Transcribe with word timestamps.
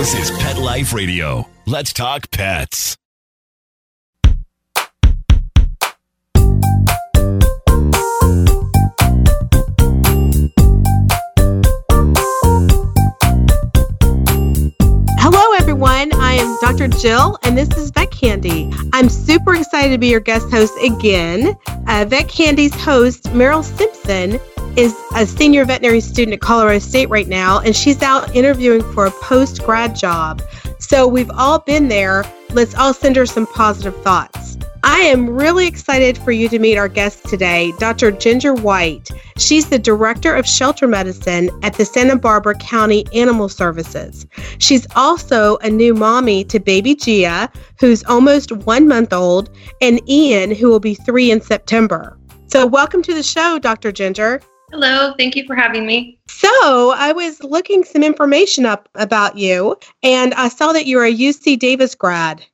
This 0.00 0.30
is 0.30 0.38
Pet 0.38 0.56
Life 0.56 0.94
Radio. 0.94 1.46
Let's 1.66 1.92
talk 1.92 2.30
pets. 2.30 2.96
Hello, 15.18 15.52
everyone. 15.58 16.14
I 16.14 16.38
am 16.38 16.56
Dr. 16.62 16.88
Jill, 16.88 17.36
and 17.42 17.58
this 17.58 17.68
is 17.76 17.90
Vet 17.90 18.10
Candy. 18.10 18.72
I'm 18.94 19.10
super 19.10 19.54
excited 19.54 19.90
to 19.90 19.98
be 19.98 20.08
your 20.08 20.20
guest 20.20 20.50
host 20.50 20.72
again. 20.82 21.54
Uh, 21.86 22.06
Vet 22.08 22.26
Candy's 22.26 22.74
host, 22.74 23.24
Meryl 23.24 23.62
Simpson, 23.62 24.40
is 24.76 24.94
a 25.14 25.26
senior 25.26 25.64
veterinary 25.64 26.00
student 26.00 26.34
at 26.34 26.40
Colorado 26.40 26.78
State 26.78 27.08
right 27.08 27.28
now, 27.28 27.60
and 27.60 27.74
she's 27.74 28.02
out 28.02 28.34
interviewing 28.34 28.82
for 28.92 29.06
a 29.06 29.10
post 29.10 29.62
grad 29.64 29.96
job. 29.96 30.42
So 30.78 31.06
we've 31.06 31.30
all 31.30 31.58
been 31.58 31.88
there. 31.88 32.24
Let's 32.50 32.74
all 32.74 32.94
send 32.94 33.16
her 33.16 33.26
some 33.26 33.46
positive 33.46 33.96
thoughts. 34.02 34.58
I 34.82 35.00
am 35.00 35.28
really 35.28 35.66
excited 35.66 36.16
for 36.16 36.32
you 36.32 36.48
to 36.48 36.58
meet 36.58 36.78
our 36.78 36.88
guest 36.88 37.26
today, 37.26 37.72
Dr. 37.78 38.10
Ginger 38.12 38.54
White. 38.54 39.10
She's 39.36 39.68
the 39.68 39.78
Director 39.78 40.34
of 40.34 40.46
Shelter 40.46 40.88
Medicine 40.88 41.50
at 41.62 41.74
the 41.74 41.84
Santa 41.84 42.16
Barbara 42.16 42.54
County 42.54 43.04
Animal 43.12 43.50
Services. 43.50 44.26
She's 44.58 44.86
also 44.96 45.58
a 45.58 45.68
new 45.68 45.92
mommy 45.92 46.44
to 46.44 46.58
baby 46.58 46.94
Gia, 46.94 47.50
who's 47.78 48.02
almost 48.04 48.52
one 48.52 48.88
month 48.88 49.12
old, 49.12 49.50
and 49.82 50.00
Ian, 50.08 50.50
who 50.54 50.70
will 50.70 50.80
be 50.80 50.94
three 50.94 51.30
in 51.30 51.42
September. 51.42 52.16
So, 52.46 52.66
welcome 52.66 53.02
to 53.02 53.14
the 53.14 53.22
show, 53.22 53.58
Dr. 53.58 53.92
Ginger. 53.92 54.40
Hello, 54.70 55.14
thank 55.18 55.36
you 55.36 55.44
for 55.46 55.54
having 55.54 55.86
me. 55.86 56.18
So, 56.28 56.94
I 56.96 57.12
was 57.12 57.42
looking 57.42 57.84
some 57.84 58.02
information 58.02 58.64
up 58.66 58.88
about 58.94 59.36
you, 59.36 59.76
and 60.02 60.32
I 60.34 60.48
saw 60.48 60.72
that 60.72 60.86
you're 60.86 61.04
a 61.04 61.12
UC 61.12 61.58
Davis 61.58 61.94
grad. 61.94 62.44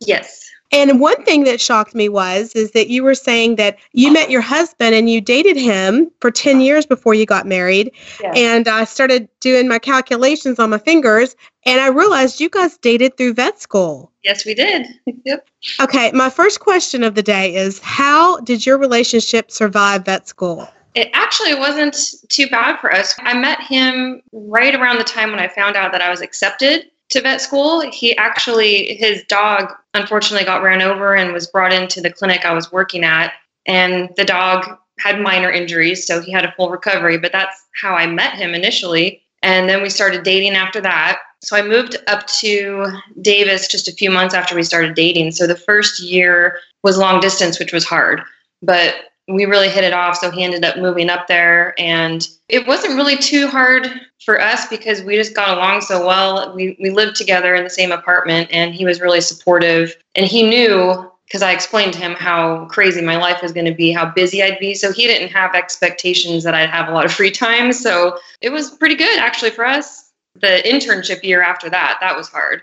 Yes. 0.00 0.50
And 0.72 1.00
one 1.00 1.24
thing 1.24 1.44
that 1.44 1.60
shocked 1.60 1.94
me 1.94 2.08
was 2.08 2.54
is 2.54 2.70
that 2.72 2.88
you 2.88 3.02
were 3.02 3.14
saying 3.14 3.56
that 3.56 3.76
you 3.92 4.12
met 4.12 4.30
your 4.30 4.40
husband 4.40 4.94
and 4.94 5.10
you 5.10 5.20
dated 5.20 5.56
him 5.56 6.10
for 6.20 6.30
10 6.30 6.60
years 6.60 6.86
before 6.86 7.12
you 7.12 7.26
got 7.26 7.44
married. 7.44 7.90
Yes. 8.20 8.36
And 8.36 8.68
I 8.68 8.84
started 8.84 9.28
doing 9.40 9.66
my 9.66 9.80
calculations 9.80 10.60
on 10.60 10.70
my 10.70 10.78
fingers 10.78 11.34
and 11.66 11.80
I 11.80 11.88
realized 11.88 12.40
you 12.40 12.48
guys 12.48 12.78
dated 12.78 13.16
through 13.16 13.34
vet 13.34 13.60
school. 13.60 14.12
Yes, 14.22 14.44
we 14.44 14.54
did. 14.54 14.86
Yep. 15.24 15.48
Okay, 15.82 16.10
my 16.12 16.30
first 16.30 16.60
question 16.60 17.04
of 17.04 17.14
the 17.14 17.22
day 17.22 17.54
is 17.54 17.78
how 17.80 18.40
did 18.40 18.64
your 18.64 18.78
relationship 18.78 19.50
survive 19.50 20.06
vet 20.06 20.26
school? 20.26 20.66
It 20.94 21.10
actually 21.12 21.54
wasn't 21.54 21.96
too 22.28 22.48
bad 22.48 22.80
for 22.80 22.92
us. 22.92 23.14
I 23.20 23.34
met 23.34 23.60
him 23.60 24.22
right 24.32 24.74
around 24.74 24.98
the 24.98 25.04
time 25.04 25.30
when 25.30 25.40
I 25.40 25.48
found 25.48 25.76
out 25.76 25.92
that 25.92 26.02
I 26.02 26.10
was 26.10 26.20
accepted 26.20 26.90
to 27.10 27.20
vet 27.20 27.40
school. 27.40 27.80
He 27.90 28.16
actually, 28.16 28.94
his 28.96 29.22
dog 29.24 29.72
unfortunately 29.94 30.44
got 30.44 30.62
ran 30.62 30.82
over 30.82 31.14
and 31.14 31.32
was 31.32 31.46
brought 31.46 31.72
into 31.72 32.00
the 32.00 32.12
clinic 32.12 32.44
I 32.44 32.52
was 32.52 32.72
working 32.72 33.04
at. 33.04 33.32
And 33.66 34.10
the 34.16 34.24
dog 34.24 34.78
had 34.98 35.20
minor 35.20 35.50
injuries, 35.50 36.06
so 36.06 36.20
he 36.20 36.32
had 36.32 36.44
a 36.44 36.52
full 36.52 36.70
recovery. 36.70 37.18
But 37.18 37.32
that's 37.32 37.66
how 37.80 37.94
I 37.94 38.06
met 38.06 38.34
him 38.34 38.54
initially. 38.54 39.22
And 39.42 39.68
then 39.68 39.82
we 39.82 39.90
started 39.90 40.22
dating 40.22 40.54
after 40.54 40.80
that. 40.80 41.20
So 41.42 41.56
I 41.56 41.62
moved 41.62 41.96
up 42.06 42.26
to 42.40 42.86
Davis 43.22 43.66
just 43.66 43.88
a 43.88 43.92
few 43.92 44.10
months 44.10 44.34
after 44.34 44.54
we 44.54 44.62
started 44.62 44.94
dating. 44.94 45.30
So 45.30 45.46
the 45.46 45.56
first 45.56 46.00
year 46.00 46.58
was 46.82 46.98
long 46.98 47.20
distance, 47.20 47.58
which 47.58 47.72
was 47.72 47.84
hard. 47.84 48.20
But 48.60 49.09
we 49.30 49.44
really 49.44 49.68
hit 49.68 49.84
it 49.84 49.92
off. 49.92 50.16
So 50.16 50.30
he 50.30 50.44
ended 50.44 50.64
up 50.64 50.76
moving 50.78 51.10
up 51.10 51.26
there. 51.26 51.74
And 51.78 52.26
it 52.48 52.66
wasn't 52.66 52.94
really 52.94 53.16
too 53.16 53.46
hard 53.46 53.88
for 54.24 54.40
us 54.40 54.68
because 54.68 55.02
we 55.02 55.16
just 55.16 55.34
got 55.34 55.56
along 55.56 55.82
so 55.82 56.06
well. 56.06 56.54
We, 56.54 56.76
we 56.80 56.90
lived 56.90 57.16
together 57.16 57.54
in 57.54 57.64
the 57.64 57.70
same 57.70 57.92
apartment 57.92 58.48
and 58.52 58.74
he 58.74 58.84
was 58.84 59.00
really 59.00 59.20
supportive. 59.20 59.94
And 60.14 60.26
he 60.26 60.42
knew 60.42 61.10
because 61.30 61.42
I 61.42 61.52
explained 61.52 61.92
to 61.92 61.98
him 62.00 62.14
how 62.14 62.64
crazy 62.66 63.00
my 63.00 63.16
life 63.16 63.40
was 63.40 63.52
going 63.52 63.66
to 63.66 63.74
be, 63.74 63.92
how 63.92 64.10
busy 64.10 64.42
I'd 64.42 64.58
be. 64.58 64.74
So 64.74 64.92
he 64.92 65.06
didn't 65.06 65.28
have 65.28 65.54
expectations 65.54 66.42
that 66.42 66.54
I'd 66.54 66.70
have 66.70 66.88
a 66.88 66.92
lot 66.92 67.04
of 67.04 67.12
free 67.20 67.30
time. 67.30 67.72
So 67.72 68.18
it 68.40 68.50
was 68.50 68.70
pretty 68.70 68.96
good 68.96 69.18
actually 69.18 69.52
for 69.52 69.64
us. 69.64 70.12
The 70.34 70.62
internship 70.64 71.22
year 71.22 71.42
after 71.42 71.70
that, 71.70 71.98
that 72.00 72.16
was 72.16 72.28
hard. 72.28 72.62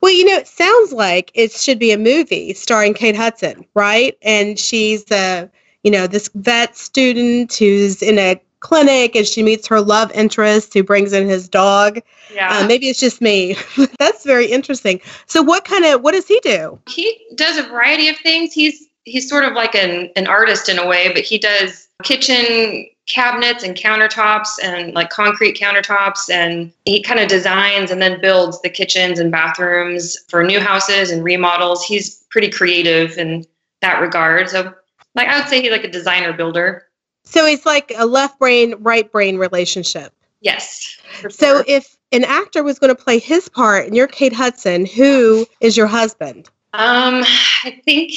Well, 0.00 0.12
you 0.12 0.24
know, 0.24 0.36
it 0.36 0.46
sounds 0.46 0.92
like 0.92 1.30
it 1.34 1.52
should 1.52 1.78
be 1.78 1.90
a 1.90 1.98
movie 1.98 2.54
starring 2.54 2.94
Kate 2.94 3.16
Hudson, 3.16 3.64
right? 3.74 4.16
And 4.22 4.58
she's 4.58 5.10
a, 5.10 5.50
you 5.88 5.92
know, 5.92 6.06
this 6.06 6.28
vet 6.34 6.76
student 6.76 7.54
who's 7.54 8.02
in 8.02 8.18
a 8.18 8.38
clinic 8.60 9.16
and 9.16 9.26
she 9.26 9.42
meets 9.42 9.66
her 9.66 9.80
love 9.80 10.12
interest 10.12 10.74
who 10.74 10.82
brings 10.82 11.14
in 11.14 11.26
his 11.26 11.48
dog. 11.48 12.00
Yeah. 12.30 12.58
Uh, 12.58 12.66
maybe 12.66 12.90
it's 12.90 13.00
just 13.00 13.22
me. 13.22 13.56
That's 13.98 14.22
very 14.22 14.44
interesting. 14.52 15.00
So, 15.24 15.40
what 15.42 15.64
kind 15.64 15.86
of 15.86 16.02
what 16.02 16.12
does 16.12 16.28
he 16.28 16.40
do? 16.40 16.78
he 16.90 17.18
does 17.36 17.56
a 17.56 17.62
variety 17.62 18.08
of 18.08 18.18
things. 18.18 18.52
He's 18.52 18.86
he's 19.06 19.26
sort 19.30 19.44
of 19.44 19.54
like 19.54 19.74
an, 19.74 20.10
an 20.14 20.26
artist 20.26 20.68
in 20.68 20.78
a 20.78 20.86
way, 20.86 21.10
but 21.10 21.22
he 21.22 21.38
does 21.38 21.88
kitchen 22.02 22.86
cabinets 23.06 23.64
and 23.64 23.74
countertops 23.74 24.62
and 24.62 24.92
like 24.92 25.08
concrete 25.08 25.56
countertops 25.56 26.28
and 26.28 26.70
he 26.84 27.02
kind 27.02 27.18
of 27.18 27.28
designs 27.28 27.90
and 27.90 28.02
then 28.02 28.20
builds 28.20 28.60
the 28.60 28.68
kitchens 28.68 29.18
and 29.18 29.32
bathrooms 29.32 30.18
for 30.28 30.44
new 30.44 30.60
houses 30.60 31.10
and 31.10 31.24
remodels. 31.24 31.82
He's 31.82 32.26
pretty 32.28 32.50
creative 32.50 33.16
in 33.16 33.46
that 33.80 34.02
regard. 34.02 34.50
So 34.50 34.74
like 35.14 35.28
I 35.28 35.38
would 35.38 35.48
say 35.48 35.60
he's 35.62 35.70
like 35.70 35.84
a 35.84 35.90
designer 35.90 36.32
builder. 36.32 36.84
So 37.24 37.44
it's 37.46 37.66
like 37.66 37.92
a 37.96 38.06
left 38.06 38.38
brain, 38.38 38.74
right 38.78 39.10
brain 39.10 39.36
relationship. 39.36 40.12
Yes. 40.40 40.96
for 41.20 41.30
So 41.30 41.62
if 41.66 41.96
an 42.12 42.24
actor 42.24 42.62
was 42.62 42.78
going 42.78 42.94
to 42.94 43.00
play 43.02 43.18
his 43.18 43.48
part 43.48 43.86
and 43.86 43.96
you're 43.96 44.06
Kate 44.06 44.32
Hudson, 44.32 44.86
who 44.86 45.46
is 45.60 45.76
your 45.76 45.86
husband? 45.86 46.48
um 46.74 47.22
I 47.64 47.80
think 47.84 48.12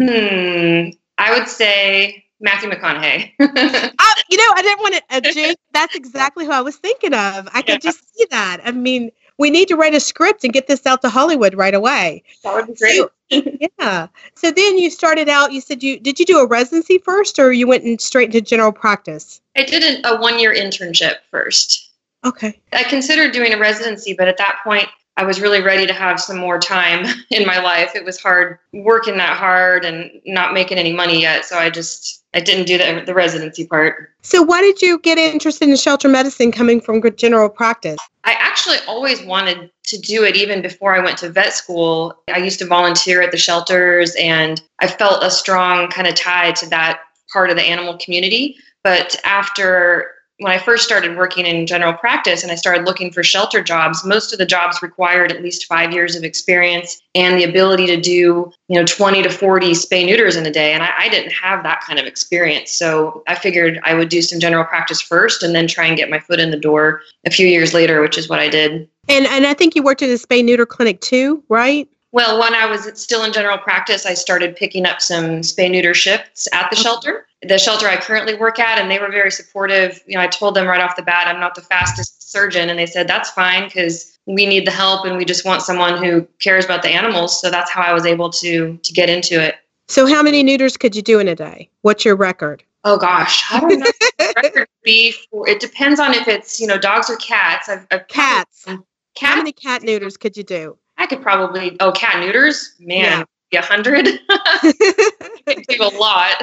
hmm 0.00 0.90
I 1.18 1.36
would 1.38 1.48
say 1.48 2.24
Matthew 2.40 2.70
McConaughey. 2.70 3.32
Oh, 4.00 4.14
you 4.30 4.36
know, 4.38 4.52
I 4.54 4.62
didn't 4.62 4.80
want 4.80 4.94
to 4.94 5.02
uh, 5.10 5.20
jinx. 5.20 5.60
That's 5.72 5.94
exactly 5.96 6.44
who 6.46 6.52
I 6.52 6.60
was 6.60 6.76
thinking 6.76 7.12
of. 7.14 7.48
I 7.52 7.62
could 7.62 7.80
Yeah. 7.82 7.90
just 7.90 8.14
see 8.16 8.26
that. 8.30 8.60
I 8.64 8.70
mean, 8.72 9.10
we 9.38 9.50
need 9.50 9.68
to 9.68 9.76
write 9.76 9.94
a 9.94 10.00
script 10.00 10.44
and 10.44 10.52
get 10.52 10.66
this 10.66 10.84
out 10.84 11.00
to 11.02 11.08
Hollywood 11.08 11.54
right 11.54 11.74
away. 11.74 12.22
that 12.42 12.54
would 12.54 12.66
be 12.66 12.74
great. 12.74 13.02
Yeah. 13.78 14.08
So 14.36 14.50
then 14.50 14.78
you 14.78 14.88
started 14.88 15.28
out. 15.28 15.52
You 15.52 15.60
said 15.60 15.82
you 15.82 16.00
did 16.00 16.18
you 16.18 16.24
do 16.24 16.38
a 16.38 16.46
residency 16.46 16.96
first, 16.96 17.38
or 17.38 17.52
you 17.52 17.66
went 17.66 17.84
in 17.84 17.98
straight 17.98 18.26
into 18.26 18.40
general 18.40 18.72
practice? 18.72 19.42
I 19.54 19.64
did 19.64 20.04
a 20.06 20.16
one 20.16 20.38
year 20.38 20.54
internship 20.54 21.16
first. 21.30 21.90
Okay. 22.24 22.58
I 22.72 22.84
considered 22.84 23.32
doing 23.32 23.52
a 23.52 23.58
residency, 23.58 24.14
but 24.14 24.28
at 24.28 24.38
that 24.38 24.60
point, 24.64 24.88
I 25.18 25.24
was 25.24 25.40
really 25.40 25.60
ready 25.60 25.84
to 25.84 25.92
have 25.92 26.20
some 26.20 26.38
more 26.38 26.60
time 26.60 27.04
in 27.30 27.44
my 27.44 27.60
life. 27.60 27.96
It 27.96 28.04
was 28.04 28.20
hard 28.20 28.58
working 28.72 29.16
that 29.16 29.36
hard 29.36 29.84
and 29.84 30.12
not 30.24 30.54
making 30.54 30.78
any 30.78 30.92
money 30.92 31.20
yet. 31.20 31.44
So 31.44 31.58
I 31.58 31.70
just, 31.70 32.22
I 32.34 32.40
didn't 32.40 32.66
do 32.66 32.78
the, 32.78 33.02
the 33.04 33.14
residency 33.14 33.66
part. 33.66 34.10
So 34.22 34.42
why 34.42 34.60
did 34.60 34.80
you 34.80 35.00
get 35.00 35.18
interested 35.18 35.68
in 35.68 35.76
shelter 35.76 36.08
medicine 36.08 36.52
coming 36.52 36.80
from 36.80 37.02
general 37.16 37.48
practice? 37.48 37.98
I 38.22 38.34
actually 38.34 38.76
always 38.86 39.20
wanted 39.22 39.72
to 39.86 39.98
do 39.98 40.22
it 40.22 40.36
even 40.36 40.62
before 40.62 40.94
I 40.94 41.00
went 41.00 41.18
to 41.18 41.30
vet 41.30 41.52
school. 41.52 42.14
I 42.32 42.38
used 42.38 42.60
to 42.60 42.66
volunteer 42.66 43.20
at 43.20 43.32
the 43.32 43.38
shelters 43.38 44.14
and 44.20 44.62
I 44.78 44.86
felt 44.86 45.24
a 45.24 45.32
strong 45.32 45.88
kind 45.88 46.06
of 46.06 46.14
tie 46.14 46.52
to 46.52 46.68
that 46.68 47.00
part 47.32 47.50
of 47.50 47.56
the 47.56 47.62
animal 47.62 47.98
community. 47.98 48.56
But 48.84 49.16
after 49.24 50.12
when 50.38 50.52
I 50.52 50.58
first 50.58 50.84
started 50.84 51.16
working 51.16 51.46
in 51.46 51.66
general 51.66 51.92
practice 51.92 52.42
and 52.42 52.52
I 52.52 52.54
started 52.54 52.86
looking 52.86 53.10
for 53.10 53.24
shelter 53.24 53.62
jobs, 53.62 54.04
most 54.04 54.32
of 54.32 54.38
the 54.38 54.46
jobs 54.46 54.80
required 54.82 55.32
at 55.32 55.42
least 55.42 55.66
five 55.66 55.92
years 55.92 56.14
of 56.14 56.22
experience 56.22 57.00
and 57.14 57.38
the 57.38 57.44
ability 57.44 57.86
to 57.86 58.00
do, 58.00 58.52
you 58.68 58.78
know, 58.78 58.84
20 58.84 59.22
to 59.24 59.30
40 59.30 59.72
spay 59.72 60.06
neuters 60.06 60.36
in 60.36 60.46
a 60.46 60.50
day. 60.50 60.72
And 60.72 60.82
I, 60.82 60.90
I 60.96 61.08
didn't 61.08 61.32
have 61.32 61.64
that 61.64 61.80
kind 61.80 61.98
of 61.98 62.06
experience. 62.06 62.70
So 62.70 63.24
I 63.26 63.34
figured 63.34 63.80
I 63.82 63.94
would 63.94 64.08
do 64.08 64.22
some 64.22 64.38
general 64.38 64.64
practice 64.64 65.00
first 65.00 65.42
and 65.42 65.54
then 65.54 65.66
try 65.66 65.86
and 65.86 65.96
get 65.96 66.08
my 66.08 66.20
foot 66.20 66.38
in 66.38 66.52
the 66.52 66.56
door 66.56 67.02
a 67.26 67.30
few 67.30 67.46
years 67.46 67.74
later, 67.74 68.00
which 68.00 68.16
is 68.16 68.28
what 68.28 68.38
I 68.38 68.48
did. 68.48 68.88
And 69.08 69.26
and 69.26 69.46
I 69.46 69.54
think 69.54 69.74
you 69.74 69.82
worked 69.82 70.02
at 70.02 70.10
a 70.10 70.14
spay 70.14 70.44
neuter 70.44 70.66
clinic 70.66 71.00
too, 71.00 71.42
right? 71.48 71.88
Well, 72.12 72.40
when 72.40 72.54
I 72.54 72.66
was 72.66 72.90
still 73.00 73.24
in 73.24 73.32
general 73.32 73.58
practice, 73.58 74.06
I 74.06 74.14
started 74.14 74.56
picking 74.56 74.86
up 74.86 75.00
some 75.00 75.42
spay 75.42 75.70
neuter 75.70 75.92
shifts 75.92 76.48
at 76.52 76.70
the 76.70 76.76
shelter, 76.76 77.26
the 77.42 77.58
shelter 77.58 77.86
I 77.86 77.96
currently 77.96 78.34
work 78.34 78.58
at, 78.58 78.78
and 78.78 78.90
they 78.90 78.98
were 78.98 79.10
very 79.10 79.30
supportive. 79.30 80.02
You 80.06 80.16
know, 80.16 80.22
I 80.22 80.26
told 80.26 80.54
them 80.54 80.66
right 80.66 80.80
off 80.80 80.96
the 80.96 81.02
bat, 81.02 81.26
I'm 81.26 81.38
not 81.38 81.54
the 81.54 81.60
fastest 81.60 82.32
surgeon, 82.32 82.70
and 82.70 82.78
they 82.78 82.86
said 82.86 83.08
that's 83.08 83.30
fine 83.30 83.64
because 83.64 84.18
we 84.26 84.46
need 84.46 84.66
the 84.66 84.70
help 84.70 85.04
and 85.04 85.16
we 85.16 85.24
just 85.24 85.44
want 85.44 85.62
someone 85.62 86.02
who 86.02 86.26
cares 86.40 86.64
about 86.64 86.82
the 86.82 86.88
animals. 86.88 87.38
So 87.40 87.50
that's 87.50 87.70
how 87.70 87.82
I 87.82 87.92
was 87.92 88.06
able 88.06 88.30
to 88.30 88.78
to 88.78 88.92
get 88.92 89.10
into 89.10 89.42
it. 89.42 89.56
So 89.88 90.06
how 90.06 90.22
many 90.22 90.42
neuters 90.42 90.76
could 90.76 90.96
you 90.96 91.02
do 91.02 91.18
in 91.18 91.28
a 91.28 91.34
day? 91.34 91.70
What's 91.82 92.04
your 92.04 92.16
record? 92.16 92.62
Oh 92.84 92.96
gosh, 92.96 93.44
I 93.52 93.60
don't 93.60 93.78
know. 93.80 93.86
record 94.42 94.68
be 94.82 95.12
for, 95.30 95.46
it 95.46 95.60
depends 95.60 96.00
on 96.00 96.14
if 96.14 96.26
it's 96.26 96.58
you 96.58 96.66
know 96.66 96.78
dogs 96.78 97.10
or 97.10 97.16
cats. 97.16 97.68
I've, 97.68 97.86
I've 97.90 98.08
Cats. 98.08 98.64
cat. 98.64 98.78
How 99.18 99.36
many 99.36 99.52
cat 99.52 99.82
neuters 99.82 100.16
could 100.16 100.36
you 100.36 100.42
do? 100.42 100.78
I 100.98 101.06
could 101.06 101.22
probably 101.22 101.76
oh 101.80 101.92
cat 101.92 102.20
neuters, 102.20 102.74
man, 102.78 103.24
a 103.52 103.62
hundred. 103.62 104.04
Do 105.46 105.82
a 105.82 105.92
lot. 105.96 106.42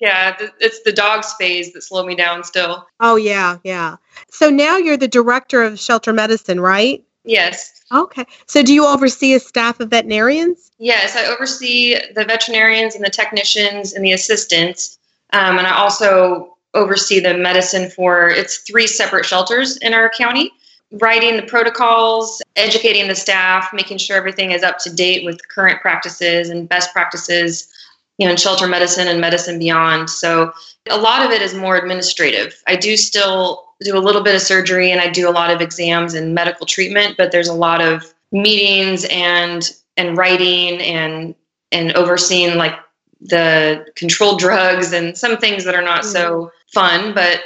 Yeah, 0.00 0.36
it's 0.58 0.82
the 0.82 0.92
dog 0.92 1.22
spays 1.22 1.72
that 1.72 1.82
slow 1.82 2.04
me 2.04 2.16
down 2.16 2.42
still. 2.42 2.86
oh 3.00 3.16
yeah, 3.16 3.58
yeah. 3.64 3.96
So 4.28 4.50
now 4.50 4.76
you're 4.76 4.96
the 4.96 5.08
director 5.08 5.62
of 5.62 5.78
shelter 5.78 6.12
medicine, 6.12 6.60
right? 6.60 7.04
Yes. 7.24 7.84
Okay. 7.92 8.24
So 8.48 8.62
do 8.62 8.74
you 8.74 8.84
oversee 8.84 9.34
a 9.34 9.40
staff 9.40 9.78
of 9.78 9.90
veterinarians? 9.90 10.72
Yes, 10.78 11.14
I 11.16 11.26
oversee 11.26 11.96
the 12.14 12.24
veterinarians 12.24 12.96
and 12.96 13.04
the 13.04 13.10
technicians 13.10 13.92
and 13.92 14.04
the 14.04 14.12
assistants. 14.12 14.98
Um, 15.32 15.58
and 15.58 15.66
I 15.66 15.76
also 15.76 16.56
oversee 16.74 17.20
the 17.20 17.34
medicine 17.34 17.90
for 17.90 18.28
it's 18.28 18.58
three 18.58 18.86
separate 18.86 19.26
shelters 19.26 19.76
in 19.78 19.94
our 19.94 20.08
county 20.08 20.50
writing 21.00 21.36
the 21.36 21.42
protocols 21.42 22.42
educating 22.56 23.08
the 23.08 23.14
staff 23.14 23.70
making 23.72 23.98
sure 23.98 24.16
everything 24.16 24.52
is 24.52 24.62
up 24.62 24.78
to 24.78 24.94
date 24.94 25.24
with 25.24 25.46
current 25.48 25.80
practices 25.80 26.50
and 26.50 26.68
best 26.68 26.92
practices 26.92 27.72
you 28.18 28.26
know 28.26 28.32
in 28.32 28.36
shelter 28.36 28.66
medicine 28.66 29.08
and 29.08 29.20
medicine 29.20 29.58
beyond. 29.58 30.10
So 30.10 30.52
a 30.90 30.98
lot 30.98 31.24
of 31.24 31.30
it 31.30 31.40
is 31.42 31.54
more 31.54 31.76
administrative. 31.76 32.62
I 32.66 32.76
do 32.76 32.96
still 32.96 33.68
do 33.80 33.96
a 33.96 34.00
little 34.00 34.22
bit 34.22 34.36
of 34.36 34.40
surgery 34.40 34.92
and 34.92 35.00
i 35.00 35.10
do 35.10 35.28
a 35.28 35.32
lot 35.32 35.50
of 35.50 35.60
exams 35.60 36.14
and 36.14 36.36
medical 36.36 36.64
treatment 36.64 37.16
but 37.18 37.32
there's 37.32 37.48
a 37.48 37.52
lot 37.52 37.80
of 37.80 38.14
meetings 38.30 39.04
and 39.10 39.72
and 39.96 40.16
writing 40.16 40.80
and 40.80 41.34
and 41.72 41.92
overseeing 41.94 42.56
like 42.56 42.74
the 43.20 43.86
controlled 43.96 44.38
drugs 44.38 44.92
and 44.92 45.16
some 45.16 45.36
things 45.36 45.64
that 45.64 45.74
are 45.74 45.82
not 45.82 46.04
so 46.04 46.46
mm-hmm. 46.46 46.48
fun, 46.72 47.14
but 47.14 47.40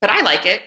but 0.00 0.10
I 0.10 0.22
like 0.22 0.46
it. 0.46 0.62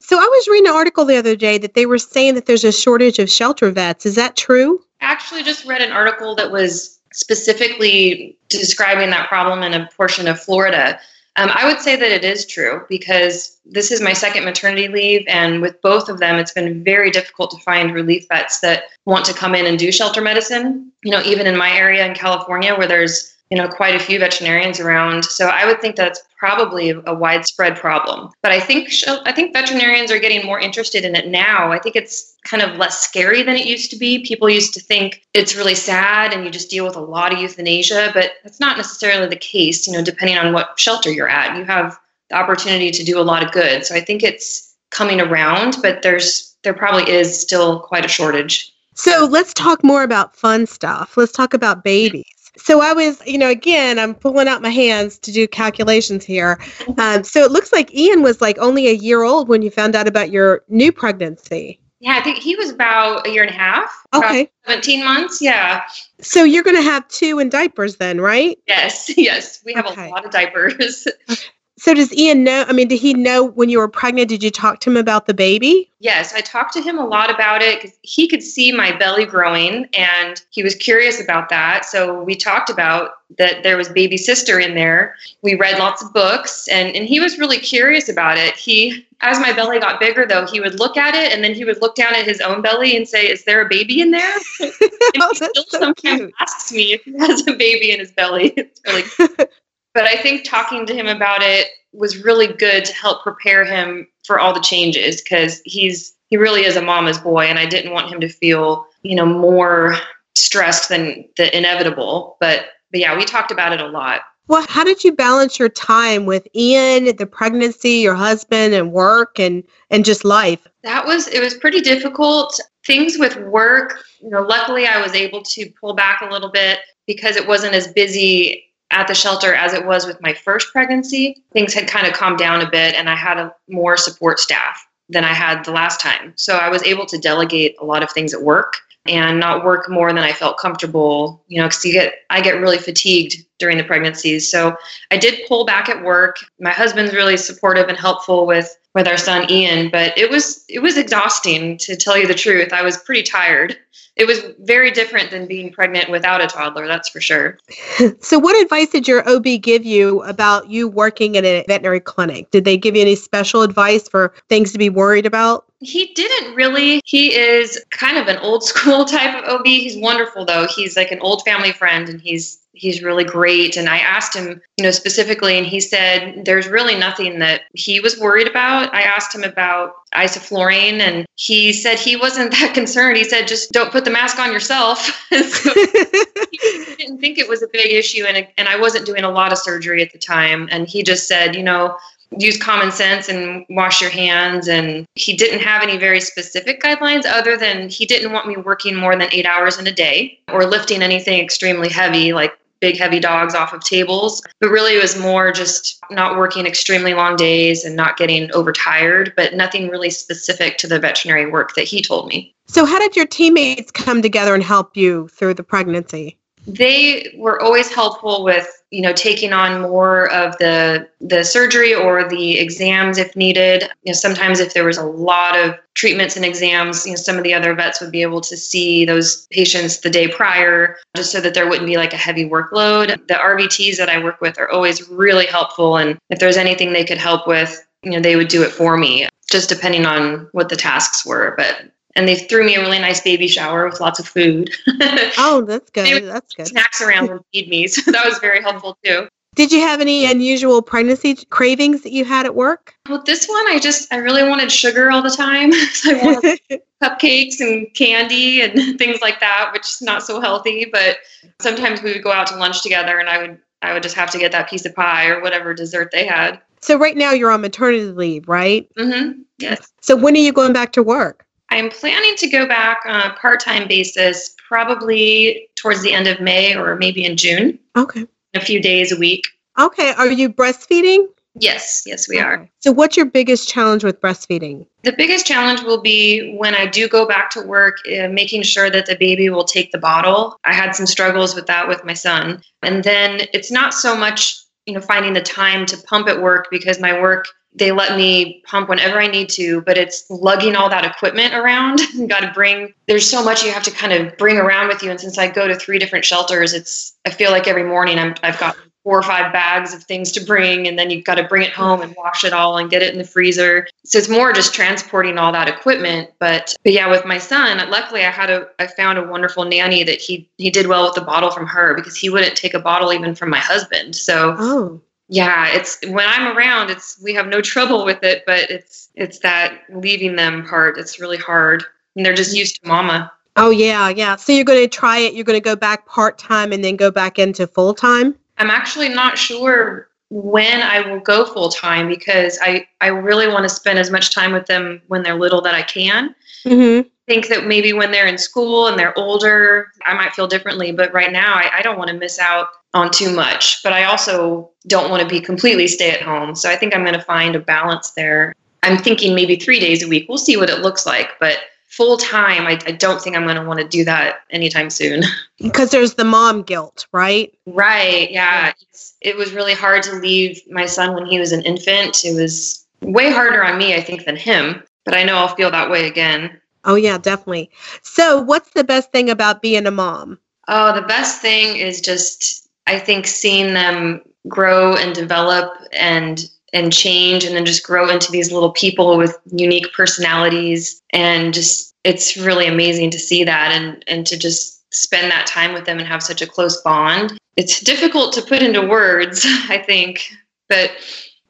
So 0.00 0.18
I 0.18 0.28
was 0.30 0.48
reading 0.48 0.68
an 0.68 0.74
article 0.74 1.04
the 1.04 1.16
other 1.16 1.36
day 1.36 1.56
that 1.58 1.74
they 1.74 1.86
were 1.86 1.98
saying 1.98 2.34
that 2.34 2.46
there's 2.46 2.64
a 2.64 2.72
shortage 2.72 3.18
of 3.18 3.30
shelter 3.30 3.70
vets. 3.70 4.04
Is 4.04 4.16
that 4.16 4.36
true? 4.36 4.84
I 5.00 5.06
actually 5.06 5.42
just 5.42 5.64
read 5.64 5.80
an 5.80 5.92
article 5.92 6.34
that 6.34 6.52
was 6.52 7.00
specifically 7.12 8.36
describing 8.48 9.10
that 9.10 9.28
problem 9.28 9.62
in 9.62 9.72
a 9.72 9.88
portion 9.96 10.26
of 10.26 10.40
Florida. 10.40 10.98
Um, 11.36 11.50
I 11.52 11.66
would 11.66 11.80
say 11.80 11.96
that 11.96 12.12
it 12.12 12.24
is 12.24 12.46
true 12.46 12.82
because 12.88 13.58
this 13.64 13.90
is 13.90 14.00
my 14.00 14.12
second 14.12 14.44
maternity 14.44 14.88
leave, 14.88 15.24
and 15.26 15.60
with 15.60 15.80
both 15.80 16.08
of 16.08 16.20
them, 16.20 16.36
it's 16.36 16.52
been 16.52 16.84
very 16.84 17.10
difficult 17.10 17.50
to 17.52 17.58
find 17.58 17.92
relief 17.92 18.26
vets 18.28 18.60
that 18.60 18.84
want 19.04 19.24
to 19.24 19.34
come 19.34 19.54
in 19.54 19.66
and 19.66 19.78
do 19.78 19.90
shelter 19.90 20.20
medicine. 20.20 20.92
You 21.02 21.10
know, 21.10 21.22
even 21.22 21.46
in 21.46 21.56
my 21.56 21.72
area 21.72 22.06
in 22.06 22.14
California, 22.14 22.76
where 22.76 22.86
there's 22.86 23.33
you 23.54 23.62
know 23.62 23.68
quite 23.68 23.94
a 23.94 24.00
few 24.00 24.18
veterinarians 24.18 24.80
around. 24.80 25.24
So 25.24 25.46
i 25.46 25.64
would 25.64 25.80
think 25.80 25.94
that's 25.94 26.20
probably 26.36 26.90
a 26.90 27.14
widespread 27.14 27.76
problem. 27.76 28.32
But 28.42 28.50
i 28.50 28.58
think 28.58 28.92
i 29.26 29.30
think 29.30 29.52
veterinarians 29.52 30.10
are 30.10 30.18
getting 30.18 30.44
more 30.44 30.58
interested 30.58 31.04
in 31.04 31.14
it 31.14 31.28
now. 31.28 31.70
I 31.70 31.78
think 31.78 31.94
it's 31.94 32.36
kind 32.42 32.64
of 32.64 32.76
less 32.76 32.98
scary 32.98 33.44
than 33.44 33.54
it 33.54 33.64
used 33.64 33.92
to 33.92 33.96
be. 33.96 34.24
People 34.24 34.50
used 34.50 34.74
to 34.74 34.80
think 34.80 35.22
it's 35.34 35.54
really 35.54 35.76
sad 35.76 36.32
and 36.32 36.44
you 36.44 36.50
just 36.50 36.68
deal 36.68 36.84
with 36.84 36.96
a 36.96 37.06
lot 37.16 37.32
of 37.32 37.38
euthanasia 37.38 38.10
but 38.12 38.32
that's 38.42 38.58
not 38.58 38.76
necessarily 38.76 39.28
the 39.28 39.36
case 39.54 39.86
you 39.86 39.92
know 39.92 40.02
depending 40.02 40.36
on 40.36 40.52
what 40.52 40.80
shelter 40.80 41.12
you're 41.12 41.28
at. 41.28 41.56
You 41.56 41.64
have 41.64 41.96
the 42.30 42.36
opportunity 42.36 42.90
to 42.90 43.04
do 43.04 43.20
a 43.20 43.28
lot 43.30 43.44
of 43.44 43.52
good. 43.52 43.86
So 43.86 43.94
i 43.94 44.00
think 44.00 44.24
it's 44.24 44.74
coming 44.90 45.20
around 45.20 45.76
but 45.80 46.02
there's 46.02 46.56
there 46.64 46.74
probably 46.74 47.08
is 47.08 47.40
still 47.40 47.80
quite 47.80 48.04
a 48.04 48.08
shortage. 48.08 48.72
So 48.96 49.28
let's 49.30 49.52
talk 49.54 49.84
more 49.84 50.02
about 50.02 50.34
fun 50.34 50.66
stuff. 50.66 51.16
Let's 51.16 51.32
talk 51.32 51.52
about 51.52 51.84
babies 51.84 52.33
so 52.56 52.80
I 52.80 52.92
was, 52.92 53.20
you 53.26 53.38
know, 53.38 53.50
again, 53.50 53.98
I'm 53.98 54.14
pulling 54.14 54.48
out 54.48 54.62
my 54.62 54.70
hands 54.70 55.18
to 55.20 55.32
do 55.32 55.46
calculations 55.48 56.24
here. 56.24 56.58
Um, 56.98 57.24
so 57.24 57.42
it 57.42 57.50
looks 57.50 57.72
like 57.72 57.94
Ian 57.94 58.22
was 58.22 58.40
like 58.40 58.58
only 58.58 58.88
a 58.88 58.92
year 58.92 59.22
old 59.22 59.48
when 59.48 59.62
you 59.62 59.70
found 59.70 59.96
out 59.96 60.06
about 60.06 60.30
your 60.30 60.62
new 60.68 60.92
pregnancy. 60.92 61.80
Yeah, 62.00 62.16
I 62.18 62.20
think 62.20 62.36
he 62.36 62.54
was 62.54 62.70
about 62.70 63.26
a 63.26 63.30
year 63.30 63.44
and 63.44 63.50
a 63.50 63.56
half. 63.56 63.90
Okay. 64.12 64.50
17 64.66 65.04
months. 65.04 65.40
Yeah. 65.40 65.84
So 66.20 66.44
you're 66.44 66.62
going 66.62 66.76
to 66.76 66.82
have 66.82 67.08
two 67.08 67.38
in 67.38 67.48
diapers 67.48 67.96
then, 67.96 68.20
right? 68.20 68.58
Yes. 68.66 69.10
Yes. 69.16 69.62
We 69.64 69.72
have 69.72 69.86
okay. 69.86 70.08
a 70.08 70.10
lot 70.10 70.26
of 70.26 70.30
diapers. 70.30 71.06
So 71.76 71.92
does 71.92 72.12
Ian 72.12 72.44
know? 72.44 72.64
I 72.68 72.72
mean, 72.72 72.86
did 72.86 73.00
he 73.00 73.14
know 73.14 73.44
when 73.44 73.68
you 73.68 73.78
were 73.78 73.88
pregnant? 73.88 74.28
Did 74.28 74.44
you 74.44 74.50
talk 74.50 74.78
to 74.80 74.90
him 74.90 74.96
about 74.96 75.26
the 75.26 75.34
baby? 75.34 75.90
Yes, 75.98 76.32
I 76.32 76.40
talked 76.40 76.72
to 76.74 76.82
him 76.82 76.98
a 76.98 77.04
lot 77.04 77.34
about 77.34 77.62
it 77.62 77.80
because 77.80 77.98
he 78.02 78.28
could 78.28 78.42
see 78.42 78.70
my 78.70 78.96
belly 78.96 79.26
growing 79.26 79.88
and 79.92 80.40
he 80.50 80.62
was 80.62 80.76
curious 80.76 81.20
about 81.20 81.48
that. 81.48 81.84
So 81.84 82.22
we 82.22 82.36
talked 82.36 82.70
about 82.70 83.12
that 83.38 83.64
there 83.64 83.76
was 83.76 83.88
baby 83.88 84.16
sister 84.16 84.60
in 84.60 84.74
there. 84.74 85.16
We 85.42 85.56
read 85.56 85.78
lots 85.78 86.00
of 86.02 86.12
books 86.12 86.68
and, 86.68 86.94
and 86.94 87.08
he 87.08 87.18
was 87.18 87.38
really 87.38 87.58
curious 87.58 88.08
about 88.08 88.38
it. 88.38 88.54
He 88.54 89.04
as 89.20 89.40
my 89.40 89.52
belly 89.52 89.80
got 89.80 89.98
bigger 89.98 90.26
though, 90.26 90.46
he 90.46 90.60
would 90.60 90.78
look 90.78 90.96
at 90.96 91.14
it 91.14 91.32
and 91.32 91.42
then 91.42 91.54
he 91.54 91.64
would 91.64 91.80
look 91.80 91.94
down 91.94 92.14
at 92.14 92.26
his 92.26 92.40
own 92.40 92.60
belly 92.62 92.96
and 92.96 93.08
say, 93.08 93.26
Is 93.26 93.44
there 93.44 93.62
a 93.62 93.68
baby 93.68 94.00
in 94.00 94.10
there? 94.10 94.36
and 94.60 94.72
oh, 95.20 95.28
he 95.30 95.36
still 95.36 95.64
so 95.68 95.78
sometimes 95.78 96.20
cute. 96.20 96.34
asks 96.38 96.72
me 96.72 96.92
if 96.92 97.02
he 97.02 97.18
has 97.18 97.46
a 97.48 97.54
baby 97.54 97.90
in 97.90 97.98
his 97.98 98.12
belly. 98.12 98.54
It's 98.64 98.80
really 98.86 99.48
but 99.94 100.04
I 100.04 100.16
think 100.16 100.44
talking 100.44 100.84
to 100.86 100.94
him 100.94 101.06
about 101.06 101.42
it 101.42 101.68
was 101.92 102.22
really 102.22 102.48
good 102.48 102.84
to 102.84 102.92
help 102.92 103.22
prepare 103.22 103.64
him 103.64 104.08
for 104.24 104.40
all 104.40 104.52
the 104.52 104.60
changes 104.60 105.22
because 105.22 105.62
he's 105.64 106.14
he 106.28 106.36
really 106.36 106.64
is 106.64 106.76
a 106.76 106.82
mama's 106.82 107.18
boy 107.18 107.44
and 107.44 107.58
I 107.58 107.66
didn't 107.66 107.92
want 107.92 108.10
him 108.10 108.20
to 108.20 108.28
feel, 108.28 108.86
you 109.02 109.14
know, 109.14 109.24
more 109.24 109.96
stressed 110.34 110.88
than 110.88 111.28
the 111.36 111.56
inevitable. 111.56 112.36
But 112.40 112.66
but 112.90 113.00
yeah, 113.00 113.16
we 113.16 113.24
talked 113.24 113.52
about 113.52 113.72
it 113.72 113.80
a 113.80 113.86
lot. 113.86 114.22
Well, 114.46 114.66
how 114.68 114.84
did 114.84 115.04
you 115.04 115.12
balance 115.12 115.58
your 115.58 115.70
time 115.70 116.26
with 116.26 116.46
Ian, 116.54 117.16
the 117.16 117.26
pregnancy, 117.26 117.92
your 117.92 118.14
husband, 118.14 118.74
and 118.74 118.92
work 118.92 119.38
and 119.38 119.62
and 119.90 120.04
just 120.04 120.24
life? 120.24 120.66
That 120.82 121.06
was 121.06 121.28
it 121.28 121.40
was 121.40 121.54
pretty 121.54 121.80
difficult. 121.80 122.58
Things 122.84 123.16
with 123.16 123.36
work, 123.36 124.04
you 124.20 124.28
know, 124.28 124.42
luckily 124.42 124.86
I 124.86 125.00
was 125.00 125.14
able 125.14 125.42
to 125.42 125.70
pull 125.80 125.94
back 125.94 126.20
a 126.20 126.26
little 126.26 126.50
bit 126.50 126.80
because 127.06 127.36
it 127.36 127.46
wasn't 127.46 127.74
as 127.74 127.88
busy 127.88 128.64
at 128.94 129.08
the 129.08 129.14
shelter 129.14 129.54
as 129.54 129.74
it 129.74 129.84
was 129.84 130.06
with 130.06 130.22
my 130.22 130.32
first 130.32 130.72
pregnancy. 130.72 131.42
Things 131.52 131.74
had 131.74 131.88
kind 131.88 132.06
of 132.06 132.14
calmed 132.14 132.38
down 132.38 132.62
a 132.62 132.70
bit, 132.70 132.94
and 132.94 133.10
I 133.10 133.16
had 133.16 133.38
a 133.38 133.54
more 133.68 133.96
support 133.96 134.38
staff 134.38 134.86
than 135.08 135.24
I 135.24 135.34
had 135.34 135.64
the 135.64 135.72
last 135.72 136.00
time. 136.00 136.32
So 136.36 136.56
I 136.56 136.70
was 136.70 136.82
able 136.84 137.04
to 137.06 137.18
delegate 137.18 137.76
a 137.80 137.84
lot 137.84 138.02
of 138.02 138.10
things 138.10 138.32
at 138.32 138.40
work 138.40 138.76
and 139.06 139.38
not 139.38 139.64
work 139.64 139.90
more 139.90 140.12
than 140.12 140.22
I 140.22 140.32
felt 140.32 140.56
comfortable, 140.58 141.44
you 141.48 141.60
know, 141.60 141.66
because 141.66 141.84
you 141.84 141.92
get 141.92 142.14
I 142.30 142.40
get 142.40 142.60
really 142.60 142.78
fatigued 142.78 143.44
during 143.58 143.76
the 143.76 143.84
pregnancies. 143.84 144.50
So 144.50 144.76
I 145.10 145.18
did 145.18 145.46
pull 145.46 145.66
back 145.66 145.88
at 145.88 146.02
work. 146.02 146.36
My 146.58 146.70
husband's 146.70 147.12
really 147.12 147.36
supportive 147.36 147.88
and 147.88 147.98
helpful 147.98 148.46
with 148.46 148.74
with 148.94 149.08
our 149.08 149.16
son 149.16 149.50
Ian, 149.50 149.90
but 149.90 150.16
it 150.16 150.30
was 150.30 150.64
it 150.68 150.80
was 150.80 150.96
exhausting 150.96 151.76
to 151.78 151.96
tell 151.96 152.16
you 152.16 152.26
the 152.26 152.34
truth. 152.34 152.72
I 152.72 152.82
was 152.82 152.96
pretty 152.98 153.22
tired 153.22 153.76
it 154.16 154.28
was 154.28 154.44
very 154.60 154.92
different 154.92 155.30
than 155.30 155.46
being 155.46 155.72
pregnant 155.72 156.08
without 156.08 156.40
a 156.40 156.46
toddler, 156.46 156.86
that's 156.86 157.08
for 157.08 157.20
sure. 157.20 157.58
so, 158.20 158.38
what 158.38 158.60
advice 158.62 158.90
did 158.90 159.08
your 159.08 159.28
OB 159.28 159.60
give 159.60 159.84
you 159.84 160.22
about 160.22 160.68
you 160.68 160.86
working 160.86 161.34
in 161.34 161.44
a 161.44 161.64
veterinary 161.66 162.00
clinic? 162.00 162.50
Did 162.50 162.64
they 162.64 162.76
give 162.76 162.94
you 162.94 163.02
any 163.02 163.16
special 163.16 163.62
advice 163.62 164.08
for 164.08 164.32
things 164.48 164.70
to 164.72 164.78
be 164.78 164.88
worried 164.88 165.26
about? 165.26 165.66
He 165.80 166.12
didn't 166.14 166.54
really. 166.54 167.00
He 167.04 167.34
is 167.34 167.82
kind 167.90 168.16
of 168.16 168.28
an 168.28 168.38
old 168.38 168.62
school 168.68 169.04
type 169.04 169.34
of 169.34 169.48
OB. 169.48 169.66
He's 169.66 169.96
wonderful 169.96 170.44
though. 170.44 170.66
He's 170.68 170.96
like 170.96 171.10
an 171.10 171.20
old 171.20 171.42
family 171.44 171.72
friend 171.72 172.08
and 172.08 172.20
he's 172.20 172.60
he's 172.74 173.02
really 173.02 173.24
great. 173.24 173.76
And 173.76 173.88
I 173.88 173.98
asked 173.98 174.34
him, 174.34 174.60
you 174.76 174.84
know, 174.84 174.90
specifically, 174.90 175.56
and 175.56 175.66
he 175.66 175.80
said 175.80 176.44
there's 176.44 176.68
really 176.68 176.96
nothing 176.96 177.38
that 177.38 177.62
he 177.72 178.00
was 178.00 178.18
worried 178.18 178.48
about. 178.48 178.92
I 178.92 179.02
asked 179.02 179.34
him 179.34 179.44
about 179.44 179.94
isoflurane, 180.14 181.00
and 181.00 181.26
he 181.36 181.72
said 181.72 181.98
he 181.98 182.16
wasn't 182.16 182.50
that 182.58 182.74
concerned. 182.74 183.16
He 183.16 183.24
said, 183.24 183.48
just 183.48 183.72
don't 183.72 183.92
put 183.92 184.04
the 184.04 184.10
mask 184.10 184.38
on 184.38 184.52
yourself. 184.52 185.26
he 185.30 185.36
didn't 186.98 187.18
think 187.18 187.38
it 187.38 187.48
was 187.48 187.62
a 187.62 187.68
big 187.72 187.92
issue, 187.92 188.24
and 188.24 188.46
and 188.58 188.68
I 188.68 188.78
wasn't 188.78 189.06
doing 189.06 189.24
a 189.24 189.30
lot 189.30 189.52
of 189.52 189.58
surgery 189.58 190.02
at 190.02 190.12
the 190.12 190.18
time. 190.18 190.68
And 190.70 190.88
he 190.88 191.02
just 191.02 191.28
said, 191.28 191.54
you 191.54 191.62
know, 191.62 191.96
use 192.38 192.56
common 192.56 192.90
sense 192.90 193.28
and 193.28 193.64
wash 193.70 194.00
your 194.00 194.10
hands. 194.10 194.68
And 194.68 195.06
he 195.14 195.36
didn't 195.36 195.60
have 195.60 195.82
any 195.82 195.96
very 195.96 196.20
specific 196.20 196.82
guidelines 196.82 197.24
other 197.26 197.56
than 197.56 197.88
he 197.88 198.06
didn't 198.06 198.32
want 198.32 198.48
me 198.48 198.56
working 198.56 198.96
more 198.96 199.16
than 199.16 199.28
eight 199.32 199.46
hours 199.46 199.78
in 199.78 199.86
a 199.86 199.92
day 199.92 200.38
or 200.52 200.66
lifting 200.66 201.02
anything 201.02 201.42
extremely 201.42 201.88
heavy 201.88 202.32
like 202.32 202.58
big 202.80 202.98
heavy 202.98 203.20
dogs 203.20 203.54
off 203.54 203.72
of 203.72 203.82
tables. 203.82 204.42
But 204.60 204.70
really, 204.70 204.94
it 204.96 205.02
was 205.02 205.18
more 205.18 205.52
just 205.52 206.00
not 206.10 206.36
working 206.36 206.66
extremely 206.66 207.14
long 207.14 207.36
days 207.36 207.84
and 207.84 207.96
not 207.96 208.16
getting 208.16 208.50
overtired, 208.54 209.32
but 209.36 209.54
nothing 209.54 209.88
really 209.88 210.10
specific 210.10 210.78
to 210.78 210.86
the 210.86 210.98
veterinary 210.98 211.50
work 211.50 211.74
that 211.74 211.84
he 211.84 212.02
told 212.02 212.28
me. 212.28 212.54
So, 212.66 212.84
how 212.84 212.98
did 212.98 213.16
your 213.16 213.26
teammates 213.26 213.90
come 213.90 214.22
together 214.22 214.54
and 214.54 214.62
help 214.62 214.96
you 214.96 215.28
through 215.28 215.54
the 215.54 215.62
pregnancy? 215.62 216.38
They 216.66 217.34
were 217.36 217.60
always 217.60 217.92
helpful 217.92 218.44
with 218.44 218.68
you 218.90 219.02
know 219.02 219.12
taking 219.12 219.52
on 219.52 219.82
more 219.82 220.30
of 220.30 220.56
the 220.58 221.08
the 221.20 221.44
surgery 221.44 221.94
or 221.94 222.28
the 222.28 222.58
exams 222.58 223.18
if 223.18 223.34
needed. 223.36 223.82
You 224.02 224.10
know 224.10 224.14
sometimes 224.14 224.60
if 224.60 224.74
there 224.74 224.84
was 224.84 224.96
a 224.96 225.04
lot 225.04 225.58
of 225.58 225.74
treatments 225.94 226.36
and 226.36 226.44
exams 226.44 227.04
you 227.06 227.12
know 227.12 227.16
some 227.16 227.36
of 227.36 227.44
the 227.44 227.54
other 227.54 227.74
vets 227.74 228.00
would 228.00 228.12
be 228.12 228.22
able 228.22 228.40
to 228.40 228.56
see 228.56 229.04
those 229.04 229.46
patients 229.48 229.98
the 229.98 230.10
day 230.10 230.28
prior 230.28 230.96
just 231.16 231.32
so 231.32 231.40
that 231.40 231.54
there 231.54 231.68
wouldn't 231.68 231.86
be 231.86 231.96
like 231.96 232.12
a 232.12 232.18
heavy 232.18 232.48
workload. 232.48 233.08
The 233.28 233.34
rvts 233.34 233.96
that 233.98 234.08
i 234.08 234.22
work 234.22 234.40
with 234.40 234.58
are 234.58 234.70
always 234.70 235.08
really 235.08 235.46
helpful 235.46 235.96
and 235.96 236.18
if 236.30 236.38
there's 236.38 236.56
anything 236.56 236.92
they 236.92 237.04
could 237.04 237.18
help 237.18 237.46
with 237.46 237.86
you 238.02 238.12
know 238.12 238.20
they 238.20 238.36
would 238.36 238.48
do 238.48 238.62
it 238.62 238.70
for 238.70 238.96
me 238.96 239.28
just 239.50 239.68
depending 239.68 240.04
on 240.04 240.48
what 240.50 240.68
the 240.68 240.76
tasks 240.76 241.24
were. 241.24 241.54
But 241.56 241.90
and 242.16 242.28
they 242.28 242.36
threw 242.36 242.64
me 242.64 242.74
a 242.76 242.80
really 242.80 242.98
nice 242.98 243.20
baby 243.20 243.48
shower 243.48 243.88
with 243.88 244.00
lots 244.00 244.18
of 244.18 244.26
food. 244.26 244.70
oh, 245.38 245.64
that's 245.66 245.90
good. 245.90 246.24
that's 246.24 246.54
good. 246.54 246.68
Snacks 246.68 247.00
around 247.00 247.30
and 247.30 247.40
feed 247.52 247.68
me, 247.68 247.86
so 247.88 248.10
that 248.10 248.24
was 248.24 248.38
very 248.38 248.62
helpful 248.62 248.96
too. 249.04 249.28
Did 249.54 249.70
you 249.70 249.80
have 249.80 250.00
any 250.00 250.28
unusual 250.28 250.82
pregnancy 250.82 251.36
cravings 251.50 252.02
that 252.02 252.10
you 252.10 252.24
had 252.24 252.44
at 252.44 252.56
work? 252.56 252.94
Well, 253.08 253.22
this 253.24 253.46
one, 253.46 253.64
I 253.68 253.78
just, 253.78 254.12
I 254.12 254.16
really 254.16 254.48
wanted 254.48 254.72
sugar 254.72 255.12
all 255.12 255.22
the 255.22 255.30
time. 255.30 255.72
so 255.92 256.10
I 256.10 256.24
wanted 256.24 256.60
cupcakes 257.02 257.60
and 257.60 257.86
candy 257.94 258.62
and 258.62 258.98
things 258.98 259.20
like 259.20 259.38
that, 259.40 259.70
which 259.72 259.82
is 259.82 260.02
not 260.02 260.24
so 260.24 260.40
healthy. 260.40 260.86
But 260.90 261.18
sometimes 261.60 262.02
we 262.02 262.12
would 262.12 262.24
go 262.24 262.32
out 262.32 262.48
to 262.48 262.56
lunch 262.56 262.82
together 262.82 263.18
and 263.20 263.28
I 263.28 263.38
would, 263.38 263.58
I 263.82 263.92
would 263.92 264.02
just 264.02 264.16
have 264.16 264.30
to 264.30 264.38
get 264.38 264.50
that 264.52 264.68
piece 264.68 264.84
of 264.84 264.94
pie 264.94 265.28
or 265.28 265.40
whatever 265.40 265.72
dessert 265.72 266.10
they 266.10 266.26
had. 266.26 266.60
So 266.80 266.98
right 266.98 267.16
now 267.16 267.30
you're 267.30 267.50
on 267.50 267.60
maternity 267.60 268.06
leave, 268.06 268.48
right? 268.48 268.88
Mm-hmm. 268.98 269.42
Yes. 269.58 269.92
So 270.00 270.16
when 270.16 270.34
are 270.34 270.40
you 270.40 270.52
going 270.52 270.72
back 270.72 270.92
to 270.92 271.02
work? 271.02 271.46
I'm 271.70 271.90
planning 271.90 272.36
to 272.36 272.48
go 272.48 272.66
back 272.66 272.98
on 273.06 273.30
a 273.30 273.34
part-time 273.34 273.88
basis, 273.88 274.54
probably 274.68 275.68
towards 275.76 276.02
the 276.02 276.12
end 276.12 276.26
of 276.26 276.40
May 276.40 276.76
or 276.76 276.96
maybe 276.96 277.24
in 277.24 277.36
June. 277.36 277.78
Okay. 277.96 278.26
A 278.54 278.60
few 278.60 278.80
days 278.80 279.12
a 279.12 279.16
week. 279.16 279.44
Okay. 279.78 280.12
Are 280.12 280.30
you 280.30 280.48
breastfeeding? 280.48 281.26
Yes, 281.56 282.02
yes, 282.04 282.28
we 282.28 282.40
are. 282.40 282.68
So, 282.80 282.90
what's 282.90 283.16
your 283.16 283.26
biggest 283.26 283.68
challenge 283.68 284.02
with 284.02 284.20
breastfeeding? 284.20 284.86
The 285.04 285.14
biggest 285.16 285.46
challenge 285.46 285.82
will 285.82 286.00
be 286.00 286.56
when 286.56 286.74
I 286.74 286.86
do 286.86 287.08
go 287.08 287.26
back 287.26 287.48
to 287.50 287.62
work, 287.62 287.98
uh, 288.08 288.28
making 288.28 288.62
sure 288.62 288.90
that 288.90 289.06
the 289.06 289.16
baby 289.16 289.48
will 289.50 289.64
take 289.64 289.92
the 289.92 289.98
bottle. 289.98 290.58
I 290.64 290.72
had 290.72 290.96
some 290.96 291.06
struggles 291.06 291.54
with 291.54 291.66
that 291.66 291.86
with 291.86 292.04
my 292.04 292.14
son. 292.14 292.60
And 292.82 293.04
then 293.04 293.42
it's 293.52 293.70
not 293.70 293.94
so 293.94 294.16
much, 294.16 294.56
you 294.86 294.94
know, 294.94 295.00
finding 295.00 295.32
the 295.32 295.42
time 295.42 295.86
to 295.86 295.96
pump 295.98 296.28
at 296.28 296.42
work 296.42 296.66
because 296.72 296.98
my 296.98 297.20
work 297.20 297.46
they 297.74 297.90
let 297.90 298.16
me 298.16 298.62
pump 298.66 298.88
whenever 298.88 299.18
I 299.18 299.26
need 299.26 299.48
to, 299.50 299.80
but 299.82 299.98
it's 299.98 300.24
lugging 300.30 300.76
all 300.76 300.88
that 300.88 301.04
equipment 301.04 301.54
around. 301.54 302.00
you 302.14 302.26
got 302.26 302.40
to 302.40 302.52
bring, 302.52 302.94
there's 303.06 303.28
so 303.28 303.42
much 303.42 303.64
you 303.64 303.72
have 303.72 303.82
to 303.84 303.90
kind 303.90 304.12
of 304.12 304.36
bring 304.36 304.58
around 304.58 304.88
with 304.88 305.02
you. 305.02 305.10
And 305.10 305.20
since 305.20 305.38
I 305.38 305.50
go 305.50 305.66
to 305.66 305.74
three 305.74 305.98
different 305.98 306.24
shelters, 306.24 306.72
it's, 306.72 307.16
I 307.24 307.30
feel 307.30 307.50
like 307.50 307.66
every 307.66 307.84
morning 307.84 308.18
I'm, 308.18 308.34
I've 308.42 308.58
got 308.58 308.76
four 309.04 309.18
or 309.18 309.22
five 309.22 309.52
bags 309.52 309.92
of 309.92 310.02
things 310.02 310.32
to 310.32 310.40
bring 310.40 310.88
and 310.88 310.98
then 310.98 311.10
you've 311.10 311.24
got 311.24 311.34
to 311.34 311.44
bring 311.44 311.62
it 311.62 311.72
home 311.72 312.00
and 312.00 312.14
wash 312.16 312.42
it 312.42 312.54
all 312.54 312.78
and 312.78 312.90
get 312.90 313.02
it 313.02 313.12
in 313.12 313.18
the 313.18 313.24
freezer 313.24 313.86
so 314.02 314.18
it's 314.18 314.30
more 314.30 314.50
just 314.50 314.74
transporting 314.74 315.36
all 315.36 315.52
that 315.52 315.68
equipment 315.68 316.30
but 316.38 316.74
but 316.82 316.92
yeah 316.92 317.08
with 317.08 317.22
my 317.26 317.36
son 317.36 317.78
luckily 317.90 318.24
i 318.24 318.30
had 318.30 318.48
a 318.48 318.66
i 318.78 318.86
found 318.86 319.18
a 319.18 319.22
wonderful 319.22 319.62
nanny 319.62 320.02
that 320.02 320.20
he 320.20 320.48
he 320.56 320.70
did 320.70 320.86
well 320.86 321.04
with 321.04 321.14
the 321.14 321.20
bottle 321.20 321.50
from 321.50 321.66
her 321.66 321.94
because 321.94 322.16
he 322.16 322.30
wouldn't 322.30 322.56
take 322.56 322.72
a 322.72 322.80
bottle 322.80 323.12
even 323.12 323.34
from 323.34 323.50
my 323.50 323.58
husband 323.58 324.16
so 324.16 324.56
oh 324.58 325.00
yeah 325.28 325.68
it's 325.68 325.98
when 326.08 326.26
i'm 326.28 326.56
around 326.56 326.90
it's 326.90 327.20
we 327.22 327.32
have 327.32 327.46
no 327.46 327.60
trouble 327.60 328.04
with 328.04 328.22
it 328.22 328.42
but 328.46 328.70
it's 328.70 329.08
it's 329.14 329.38
that 329.38 329.80
leaving 329.90 330.36
them 330.36 330.66
part 330.66 330.98
it's 330.98 331.18
really 331.18 331.38
hard 331.38 331.84
and 332.16 332.24
they're 332.24 332.34
just 332.34 332.54
used 332.54 332.80
to 332.80 332.88
mama 332.88 333.32
oh 333.56 333.70
yeah 333.70 334.08
yeah 334.08 334.36
so 334.36 334.52
you're 334.52 334.64
going 334.64 334.82
to 334.82 334.88
try 334.88 335.18
it 335.18 335.34
you're 335.34 335.44
going 335.44 335.58
to 335.58 335.64
go 335.64 335.76
back 335.76 336.04
part-time 336.06 336.72
and 336.72 336.84
then 336.84 336.96
go 336.96 337.10
back 337.10 337.38
into 337.38 337.66
full-time 337.66 338.34
I'm 338.58 338.70
actually 338.70 339.08
not 339.08 339.36
sure 339.38 340.08
when 340.30 340.82
I 340.82 341.00
will 341.00 341.20
go 341.20 341.44
full 341.44 341.68
time 341.68 342.08
because 342.08 342.58
I, 342.62 342.86
I 343.00 343.08
really 343.08 343.48
want 343.48 343.64
to 343.64 343.68
spend 343.68 343.98
as 343.98 344.10
much 344.10 344.34
time 344.34 344.52
with 344.52 344.66
them 344.66 345.02
when 345.08 345.22
they're 345.22 345.38
little 345.38 345.60
that 345.62 345.74
I 345.74 345.82
can. 345.82 346.34
Mm-hmm. 346.64 347.08
Think 347.26 347.48
that 347.48 347.66
maybe 347.66 347.92
when 347.92 348.10
they're 348.10 348.26
in 348.26 348.36
school 348.36 348.86
and 348.86 348.98
they're 348.98 349.18
older, 349.18 349.90
I 350.04 350.14
might 350.14 350.34
feel 350.34 350.46
differently. 350.46 350.92
But 350.92 351.12
right 351.12 351.32
now, 351.32 351.54
I, 351.54 351.70
I 351.78 351.82
don't 351.82 351.98
want 351.98 352.10
to 352.10 352.16
miss 352.16 352.38
out 352.38 352.68
on 352.92 353.10
too 353.10 353.34
much. 353.34 353.82
But 353.82 353.92
I 353.92 354.04
also 354.04 354.70
don't 354.86 355.10
want 355.10 355.22
to 355.22 355.28
be 355.28 355.40
completely 355.40 355.88
stay 355.88 356.10
at 356.10 356.22
home. 356.22 356.54
So 356.54 356.70
I 356.70 356.76
think 356.76 356.94
I'm 356.94 357.02
going 357.02 357.14
to 357.14 357.22
find 357.22 357.56
a 357.56 357.60
balance 357.60 358.10
there. 358.10 358.54
I'm 358.82 358.98
thinking 358.98 359.34
maybe 359.34 359.56
three 359.56 359.80
days 359.80 360.02
a 360.02 360.08
week. 360.08 360.26
We'll 360.28 360.38
see 360.38 360.56
what 360.56 360.68
it 360.68 360.80
looks 360.80 361.06
like. 361.06 361.30
But 361.40 361.58
full 361.88 362.16
time, 362.16 362.66
I, 362.66 362.72
I 362.86 362.92
don't 362.92 363.20
think 363.20 363.36
I'm 363.36 363.44
going 363.44 363.56
to 363.56 363.64
want 363.64 363.80
to 363.80 363.88
do 363.88 364.04
that 364.04 364.40
anytime 364.50 364.90
soon. 364.90 365.22
Because 365.62 365.92
there's 365.92 366.14
the 366.14 366.24
mom 366.24 366.62
guilt, 366.62 367.06
right? 367.12 367.56
Right. 367.64 368.30
Yeah. 368.30 368.72
It's, 368.82 369.14
it 369.22 369.36
was 369.36 369.52
really 369.52 369.72
hard 369.72 370.02
to 370.02 370.14
leave 370.16 370.60
my 370.68 370.84
son 370.84 371.14
when 371.14 371.26
he 371.26 371.38
was 371.38 371.52
an 371.52 371.62
infant. 371.62 372.24
It 372.24 372.34
was 372.34 372.84
way 373.00 373.30
harder 373.30 373.64
on 373.64 373.78
me, 373.78 373.94
I 373.94 374.00
think, 374.00 374.24
than 374.26 374.36
him. 374.36 374.82
But 375.04 375.14
I 375.14 375.22
know 375.22 375.36
I'll 375.36 375.54
feel 375.54 375.70
that 375.70 375.90
way 375.90 376.06
again. 376.06 376.60
Oh, 376.84 376.94
yeah, 376.94 377.18
definitely. 377.18 377.70
So, 378.02 378.40
what's 378.40 378.70
the 378.70 378.84
best 378.84 379.10
thing 379.12 379.30
about 379.30 379.62
being 379.62 379.86
a 379.86 379.90
mom? 379.90 380.38
Oh, 380.68 380.94
the 380.94 381.06
best 381.06 381.40
thing 381.40 381.76
is 381.76 382.00
just, 382.00 382.68
I 382.86 382.98
think, 382.98 383.26
seeing 383.26 383.74
them 383.74 384.22
grow 384.48 384.96
and 384.96 385.14
develop 385.14 385.72
and 385.92 386.48
and 386.72 386.92
change 386.92 387.44
and 387.44 387.54
then 387.54 387.64
just 387.64 387.84
grow 387.84 388.10
into 388.10 388.30
these 388.32 388.52
little 388.52 388.72
people 388.72 389.16
with 389.16 389.38
unique 389.52 389.92
personalities 389.94 391.00
and 391.12 391.54
just 391.54 391.94
it's 392.02 392.36
really 392.36 392.66
amazing 392.66 393.10
to 393.10 393.18
see 393.18 393.44
that 393.44 393.72
and 393.72 394.04
and 394.06 394.26
to 394.26 394.36
just 394.36 394.82
spend 394.92 395.30
that 395.30 395.46
time 395.46 395.72
with 395.72 395.84
them 395.84 395.98
and 395.98 396.06
have 396.06 396.22
such 396.22 396.42
a 396.42 396.46
close 396.46 396.82
bond 396.82 397.38
it's 397.56 397.80
difficult 397.80 398.32
to 398.32 398.42
put 398.42 398.60
into 398.60 398.86
words 398.86 399.42
i 399.68 399.78
think 399.78 400.30
but 400.68 400.90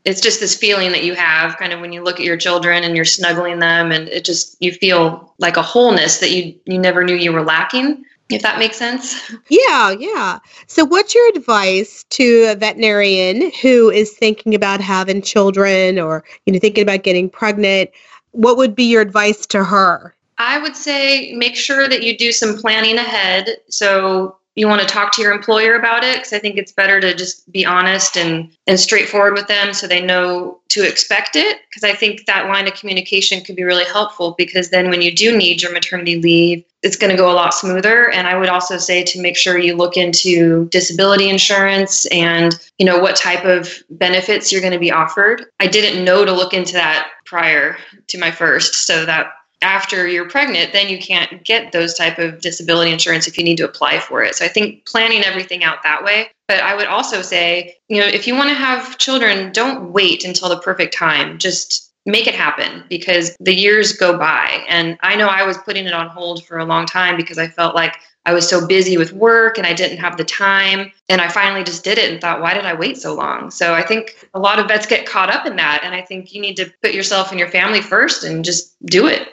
it's 0.05 0.21
just 0.21 0.41
this 0.41 0.55
feeling 0.55 0.93
that 0.93 1.05
you 1.05 1.15
have 1.15 1.57
kind 1.57 1.73
of 1.73 1.81
when 1.81 1.93
you 1.93 2.03
look 2.03 2.21
at 2.21 2.27
your 2.27 2.37
children 2.37 2.85
and 2.85 2.95
you're 2.95 3.05
snuggling 3.05 3.59
them 3.59 3.91
and 3.91 4.09
it 4.09 4.25
just 4.25 4.57
you 4.61 4.73
feel 4.73 5.35
like 5.39 5.57
a 5.57 5.63
wholeness 5.63 6.19
that 6.19 6.31
you 6.31 6.55
you 6.67 6.79
never 6.79 7.05
knew 7.05 7.15
you 7.15 7.33
were 7.33 7.43
lacking 7.43 8.05
if 8.31 8.43
that 8.43 8.59
makes 8.59 8.77
sense. 8.77 9.33
Yeah, 9.49 9.91
yeah. 9.91 10.39
So, 10.67 10.85
what's 10.85 11.15
your 11.15 11.29
advice 11.31 12.05
to 12.11 12.47
a 12.51 12.55
veterinarian 12.55 13.53
who 13.61 13.91
is 13.91 14.13
thinking 14.13 14.55
about 14.55 14.81
having 14.81 15.21
children 15.23 15.99
or 15.99 16.25
you 16.47 16.53
know 16.53 16.59
thinking 16.59 16.83
about 16.83 17.03
getting 17.03 17.29
pregnant? 17.29 17.91
What 18.33 18.57
would 18.57 18.75
be 18.75 18.85
your 18.85 19.03
advice 19.03 19.47
to 19.49 19.63
her? 19.63 20.15
I 20.39 20.59
would 20.59 20.77
say 20.77 21.35
make 21.35 21.55
sure 21.55 21.89
that 21.89 22.03
you 22.03 22.17
do 22.17 22.33
some 22.33 22.57
planning 22.57 22.97
ahead. 22.97 23.59
So 23.69 24.39
you 24.57 24.69
want 24.69 24.81
to 24.81 24.87
talk 24.87 25.13
to 25.13 25.23
your 25.23 25.33
employer 25.33 25.75
about 25.75 26.05
it 26.05 26.17
because 26.17 26.33
I 26.33 26.39
think 26.39 26.57
it's 26.57 26.73
better 26.73 27.01
to 27.01 27.15
just 27.15 27.51
be 27.51 27.65
honest 27.65 28.17
and 28.17 28.51
and 28.67 28.79
straightforward 28.79 29.35
with 29.35 29.49
them 29.49 29.75
so 29.75 29.87
they 29.87 30.01
know 30.01 30.61
to 30.69 30.87
expect 30.87 31.37
it 31.37 31.61
because 31.69 31.85
I 31.85 31.95
think 31.95 32.27
that 32.27 32.47
line 32.47 32.67
of 32.67 32.75
communication 32.75 33.43
could 33.43 33.57
be 33.57 33.65
really 33.65 33.85
helpful 33.85 34.35
because 34.37 34.71
then 34.71 34.91
when 34.91 35.03
you 35.03 35.15
do 35.15 35.37
need 35.37 35.63
your 35.63 35.73
maternity 35.73 36.21
leave 36.21 36.65
it's 36.83 36.97
going 36.97 37.11
to 37.11 37.17
go 37.17 37.31
a 37.31 37.33
lot 37.33 37.55
smoother 37.55 38.11
and 38.11 38.27
I 38.27 38.37
would 38.37 38.51
also 38.51 38.77
say 38.77 39.03
to 39.05 39.21
make 39.21 39.37
sure 39.37 39.59
you 39.59 39.75
look 39.75 39.97
into 39.97 40.69
disability 40.69 41.31
insurance 41.31 42.05
and 42.07 42.55
you 42.79 42.85
know 42.85 42.99
what 42.99 43.17
type 43.17 43.45
of 43.45 43.83
benefits 43.91 44.53
you're 44.53 44.61
going 44.61 44.75
to 44.75 44.79
be 44.79 44.93
offered. 44.93 45.47
I 45.61 45.67
didn't 45.67 46.05
know 46.05 46.25
to 46.25 46.33
look 46.33 46.53
into 46.53 46.75
that 46.75 47.11
prior 47.25 47.79
to 48.09 48.19
my 48.19 48.31
first 48.31 48.87
so 48.87 49.07
that 49.07 49.33
after 49.65 50.07
you're 50.07 50.29
pregnant, 50.29 50.73
then 50.73 50.89
you 50.89 50.99
can't 50.99 51.43
get 51.43 51.73
those 51.73 51.95
type 51.95 52.19
of 52.19 52.41
disability 52.43 52.93
insurance 52.93 53.27
if 53.27 53.39
you 53.39 53.43
need 53.43 53.57
to 53.57 53.65
apply 53.65 53.99
for 53.99 54.23
it. 54.23 54.35
So 54.35 54.45
I 54.45 54.49
think 54.49 54.85
planning 54.85 55.25
everything 55.25 55.65
out 55.65 55.83
that 55.83 56.05
way. 56.05 56.29
But 56.47 56.61
I 56.61 56.77
would 56.77 56.87
also 56.87 57.23
say, 57.23 57.77
you 57.89 57.99
know, 57.99 58.07
if 58.07 58.27
you 58.27 58.37
want 58.37 58.51
to 58.51 58.55
have 58.55 58.99
children, 58.99 59.53
don't 59.53 59.91
wait 59.93 60.25
until 60.25 60.51
the 60.51 60.59
perfect 60.59 60.95
time. 60.95 61.39
Just 61.39 61.91
make 62.05 62.27
it 62.27 62.35
happen 62.35 62.85
because 62.91 63.35
the 63.41 63.55
years 63.55 63.95
go 63.95 64.19
by. 64.19 64.63
And 64.69 64.99
I 65.03 65.17
know 65.17 65.29
I 65.29 65.45
was 65.45 65.57
putting 65.57 65.87
it 65.87 65.95
on 65.95 66.09
hold 66.09 66.45
for 66.45 66.59
a 66.59 66.67
long 66.67 66.85
time 66.85 67.17
because 67.17 67.39
I 67.39 67.49
felt 67.49 67.75
like 67.75 67.97
I 68.27 68.35
was 68.35 68.47
so 68.47 68.67
busy 68.67 68.99
with 68.99 69.13
work 69.15 69.57
and 69.57 69.67
I 69.67 69.73
didn't 69.73 69.99
have 69.99 70.19
the 70.19 70.25
time. 70.25 70.93
And 71.09 71.23
I 71.23 71.29
finally 71.29 71.65
just 71.65 71.85
did 71.85 71.97
it 71.97 72.13
and 72.13 72.21
thought, 72.21 72.43
why 72.43 72.53
did 72.53 72.67
I 72.67 72.75
wait 72.75 72.99
so 72.99 73.15
long? 73.15 73.51
So 73.51 73.73
I 73.73 73.83
think 73.83 74.29
a 74.35 74.39
lot 74.39 74.59
of 74.59 74.69
vets 74.69 74.87
get 74.87 75.07
caught 75.07 75.31
up 75.31 75.47
in 75.47 75.57
that. 75.57 75.81
And 75.83 75.95
I 75.95 76.03
think 76.03 76.35
you 76.35 76.43
need 76.43 76.57
to 76.59 76.71
put 76.83 76.93
yourself 76.93 77.31
and 77.31 77.39
your 77.39 77.49
family 77.49 77.81
first 77.81 78.25
and 78.25 78.45
just 78.45 78.77
do 78.85 79.07
it 79.07 79.31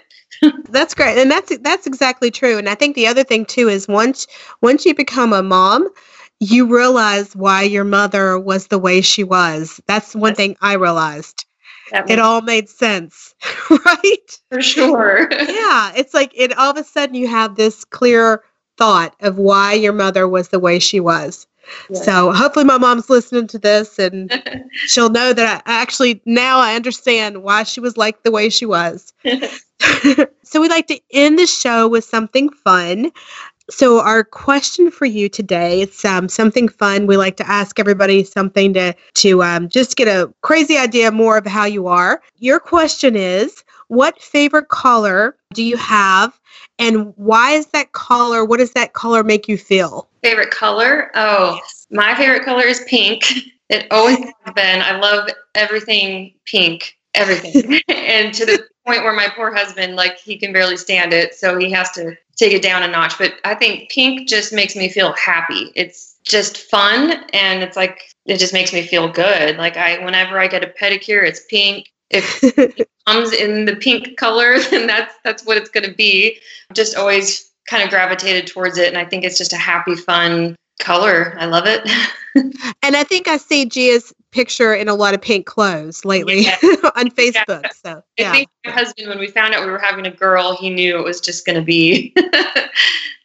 that's 0.69 0.93
great 0.93 1.17
and 1.17 1.29
that's 1.29 1.57
that's 1.59 1.85
exactly 1.85 2.31
true 2.31 2.57
and 2.57 2.67
i 2.69 2.75
think 2.75 2.95
the 2.95 3.07
other 3.07 3.23
thing 3.23 3.45
too 3.45 3.69
is 3.69 3.87
once 3.87 4.27
once 4.61 4.85
you 4.85 4.95
become 4.95 5.33
a 5.33 5.43
mom 5.43 5.87
you 6.41 6.65
realize 6.65 7.35
why 7.35 7.61
your 7.61 7.83
mother 7.83 8.37
was 8.39 8.67
the 8.67 8.79
way 8.79 8.99
she 9.01 9.23
was. 9.23 9.79
That's 9.85 10.15
one 10.15 10.33
thing 10.33 10.57
i 10.59 10.73
realized. 10.73 11.45
It 12.07 12.19
all 12.19 12.41
made 12.41 12.67
sense 12.67 13.35
right? 13.85 14.39
For 14.49 14.61
sure. 14.61 15.27
Yeah 15.31 15.91
it's 15.95 16.13
like 16.13 16.31
it 16.35 16.57
all 16.57 16.71
of 16.71 16.77
a 16.77 16.83
sudden 16.83 17.15
you 17.15 17.27
have 17.27 17.55
this 17.55 17.85
clear 17.85 18.43
thought 18.77 19.15
of 19.19 19.37
why 19.37 19.73
your 19.73 19.93
mother 19.93 20.27
was 20.27 20.49
the 20.49 20.59
way 20.59 20.79
she 20.79 20.99
was 20.99 21.45
so 21.93 22.31
hopefully 22.31 22.65
my 22.65 22.77
mom's 22.77 23.09
listening 23.09 23.47
to 23.47 23.59
this 23.59 23.99
and 23.99 24.31
she'll 24.73 25.09
know 25.09 25.33
that 25.33 25.63
I 25.65 25.81
actually 25.81 26.21
now 26.25 26.59
I 26.59 26.75
understand 26.75 27.43
why 27.43 27.63
she 27.63 27.79
was 27.79 27.97
like 27.97 28.23
the 28.23 28.31
way 28.31 28.49
she 28.49 28.65
was. 28.65 29.13
so 30.43 30.61
we 30.61 30.67
like 30.67 30.87
to 30.87 30.99
end 31.11 31.39
the 31.39 31.47
show 31.47 31.87
with 31.87 32.03
something 32.03 32.49
fun. 32.49 33.11
So 33.69 34.01
our 34.01 34.23
question 34.23 34.91
for 34.91 35.05
you 35.05 35.29
today, 35.29 35.81
it's 35.81 36.03
um, 36.03 36.27
something 36.27 36.67
fun. 36.67 37.07
We 37.07 37.15
like 37.15 37.37
to 37.37 37.47
ask 37.49 37.79
everybody 37.79 38.23
something 38.23 38.73
to 38.73 38.93
to 39.15 39.43
um, 39.43 39.69
just 39.69 39.95
get 39.95 40.09
a 40.09 40.31
crazy 40.41 40.77
idea 40.77 41.11
more 41.11 41.37
of 41.37 41.45
how 41.45 41.65
you 41.65 41.87
are. 41.87 42.21
Your 42.39 42.59
question 42.59 43.15
is, 43.15 43.63
what 43.87 44.21
favorite 44.21 44.67
color 44.69 45.37
do 45.53 45.63
you 45.63 45.77
have, 45.77 46.39
and 46.81 47.13
why 47.15 47.51
is 47.51 47.67
that 47.67 47.91
color? 47.91 48.43
What 48.45 48.57
does 48.57 48.73
that 48.73 48.93
color 48.93 49.23
make 49.23 49.47
you 49.47 49.57
feel? 49.57 50.09
Favorite 50.23 50.51
color? 50.51 51.11
Oh, 51.15 51.55
yes. 51.55 51.87
my 51.91 52.15
favorite 52.15 52.43
color 52.43 52.63
is 52.63 52.83
pink. 52.87 53.23
It 53.71 53.87
always 53.89 54.17
has 54.43 54.53
been. 54.53 54.81
I 54.81 54.97
love 54.97 55.29
everything 55.55 56.33
pink, 56.43 56.97
everything, 57.13 57.79
and 57.87 58.33
to 58.33 58.45
the 58.45 58.67
point 58.85 59.01
where 59.03 59.13
my 59.13 59.29
poor 59.33 59.55
husband, 59.55 59.95
like, 59.95 60.19
he 60.19 60.37
can 60.37 60.51
barely 60.51 60.75
stand 60.75 61.13
it, 61.13 61.35
so 61.35 61.57
he 61.57 61.71
has 61.71 61.89
to 61.91 62.17
take 62.35 62.51
it 62.51 62.61
down 62.61 62.83
a 62.83 62.87
notch. 62.89 63.17
But 63.17 63.35
I 63.45 63.55
think 63.55 63.89
pink 63.89 64.27
just 64.27 64.51
makes 64.51 64.75
me 64.75 64.89
feel 64.89 65.13
happy. 65.13 65.71
It's 65.75 66.17
just 66.23 66.57
fun 66.57 67.23
and 67.33 67.63
it's 67.63 67.77
like 67.77 68.13
it 68.25 68.37
just 68.37 68.53
makes 68.53 68.73
me 68.73 68.85
feel 68.85 69.07
good. 69.07 69.57
Like 69.57 69.77
I 69.77 70.03
whenever 70.03 70.39
I 70.39 70.47
get 70.47 70.63
a 70.63 70.67
pedicure, 70.67 71.23
it's 71.23 71.45
pink. 71.49 71.91
If 72.13 72.43
it 72.57 72.89
comes 73.07 73.33
in 73.33 73.65
the 73.65 73.75
pink 73.75 74.17
color, 74.17 74.59
then 74.69 74.87
that's 74.87 75.15
that's 75.23 75.45
what 75.45 75.57
it's 75.57 75.69
gonna 75.69 75.93
be. 75.93 76.39
Just 76.73 76.95
always 76.95 77.51
kind 77.69 77.83
of 77.83 77.89
gravitated 77.89 78.47
towards 78.47 78.77
it 78.77 78.89
and 78.89 78.97
I 78.97 79.05
think 79.05 79.23
it's 79.23 79.37
just 79.37 79.53
a 79.53 79.57
happy, 79.57 79.95
fun 79.95 80.55
color. 80.79 81.35
I 81.39 81.45
love 81.45 81.65
it. 81.67 81.87
and 82.83 82.95
I 82.95 83.03
think 83.03 83.27
I 83.27 83.37
see 83.37 83.65
Gia's 83.65 84.13
picture 84.31 84.73
in 84.73 84.87
a 84.87 84.95
lot 84.95 85.13
of 85.13 85.21
pink 85.21 85.45
clothes 85.45 86.03
lately 86.03 86.41
yeah. 86.41 86.57
on 86.95 87.09
Facebook. 87.11 87.63
Yeah. 87.63 87.69
So 87.85 88.03
yeah. 88.17 88.31
I 88.31 88.33
think 88.33 88.49
my 88.65 88.71
husband, 88.71 89.07
when 89.07 89.19
we 89.19 89.27
found 89.27 89.53
out 89.53 89.65
we 89.65 89.71
were 89.71 89.79
having 89.79 90.05
a 90.05 90.11
girl, 90.11 90.55
he 90.55 90.69
knew 90.69 90.97
it 90.97 91.03
was 91.03 91.21
just 91.21 91.45
going 91.45 91.57
to 91.57 91.61
be 91.61 92.13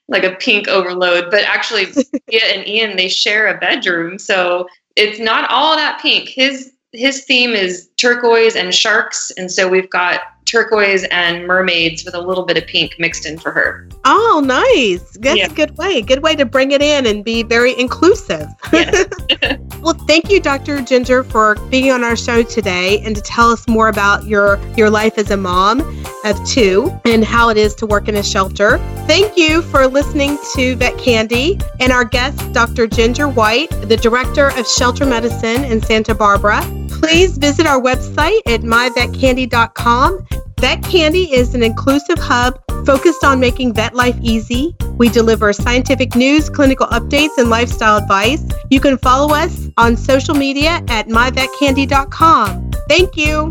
like 0.09 0.25
a 0.25 0.37
pink 0.37 0.69
overload. 0.69 1.31
But 1.31 1.45
actually, 1.45 1.87
Gia 2.31 2.55
and 2.55 2.66
Ian 2.69 2.97
they 2.97 3.09
share 3.09 3.49
a 3.49 3.59
bedroom, 3.59 4.19
so 4.19 4.69
it's 4.95 5.19
not 5.19 5.50
all 5.50 5.76
that 5.76 6.00
pink. 6.00 6.28
His 6.28 6.73
his 6.96 7.24
theme 7.24 7.50
is 7.50 7.88
turquoise 7.96 8.56
and 8.56 8.74
sharks, 8.74 9.30
and 9.32 9.50
so 9.50 9.68
we've 9.68 9.90
got 9.90 10.20
turquoise 10.46 11.04
and 11.10 11.46
mermaids 11.46 12.04
with 12.04 12.14
a 12.14 12.20
little 12.20 12.44
bit 12.44 12.56
of 12.56 12.66
pink 12.66 12.94
mixed 12.98 13.26
in 13.26 13.38
for 13.38 13.50
her. 13.50 13.88
Oh, 14.04 14.42
nice. 14.44 15.16
That's 15.18 15.38
yeah. 15.38 15.46
a 15.46 15.54
good 15.54 15.76
way. 15.76 16.00
Good 16.00 16.22
way 16.22 16.36
to 16.36 16.46
bring 16.46 16.70
it 16.70 16.80
in 16.80 17.04
and 17.04 17.24
be 17.24 17.42
very 17.42 17.78
inclusive. 17.78 18.48
Yes. 18.72 19.06
well, 19.87 19.95
thank 20.09 20.28
you, 20.31 20.40
Dr. 20.40 20.83
Ginger, 20.83 21.23
for 21.23 21.55
being 21.71 21.93
on 21.93 22.02
our 22.02 22.16
show 22.16 22.43
today 22.43 22.99
and 23.05 23.14
to 23.14 23.23
tell 23.23 23.52
us 23.52 23.69
more 23.69 23.88
about 23.88 24.25
your, 24.25 24.59
your 24.76 24.90
life 24.90 25.16
as 25.16 25.31
a 25.31 25.37
mom 25.37 25.81
of 26.25 26.45
two 26.45 26.93
and 27.05 27.25
how 27.25 27.50
it 27.50 27.57
is 27.57 27.73
to 27.76 27.87
work 27.87 28.09
in 28.09 28.16
a 28.16 28.23
shelter. 28.23 28.78
Thank 29.07 29.37
you 29.37 29.62
for 29.62 29.87
listening 29.87 30.38
to 30.57 30.75
Vet 30.75 30.99
Candy 30.99 31.61
and 31.78 31.93
our 31.93 32.05
guest, 32.05 32.52
Dr. 32.52 32.88
Ginger 32.88 33.28
White, 33.28 33.71
the 33.83 33.97
Director 33.97 34.49
of 34.59 34.66
Shelter 34.66 35.07
Medicine 35.07 35.62
in 35.62 35.81
Santa 35.81 36.16
Barbara. 36.16 36.62
Please 36.88 37.38
visit 37.38 37.64
our 37.64 37.81
website 37.81 38.40
at 38.47 38.62
myvetcandy.com 38.62 40.26
Vet 40.59 40.83
Candy 40.83 41.33
is 41.35 41.55
an 41.55 41.62
inclusive 41.62 42.19
hub 42.19 42.59
focused 42.87 43.23
on 43.23 43.38
making 43.38 43.75
vet 43.75 43.95
life 43.95 44.16
easy. 44.23 44.75
We 44.98 45.08
deliver 45.08 45.52
scientific 45.52 46.14
news, 46.14 46.48
clinical 46.50 46.86
updates, 46.88 47.38
and 47.38 47.48
lifestyle 47.50 47.98
advice. 47.98 48.44
You 48.70 48.80
can 48.80 48.98
follow 48.98 49.34
us 49.34 49.68
on 49.76 49.96
social 49.96 50.34
media 50.34 50.82
at 50.88 51.08
myvetcandy.com. 51.08 52.70
Thank 52.88 53.16
you. 53.16 53.48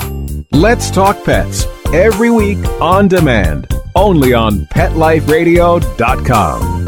Let's 0.52 0.90
talk 0.90 1.24
pets 1.24 1.66
every 1.94 2.30
week 2.30 2.58
on 2.82 3.08
demand, 3.08 3.68
only 3.96 4.34
on 4.34 4.66
PetLifeRadio.com. 4.68 6.85